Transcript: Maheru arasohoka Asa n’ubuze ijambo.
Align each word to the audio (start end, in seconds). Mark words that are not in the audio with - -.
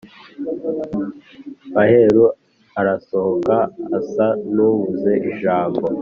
Maheru 1.73 2.25
arasohoka 2.79 3.55
Asa 3.97 4.27
n’ubuze 4.53 5.13
ijambo. 5.29 5.83